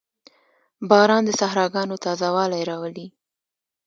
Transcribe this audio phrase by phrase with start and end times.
[0.89, 3.07] •باران د صحراګانو تازهوالی راولي.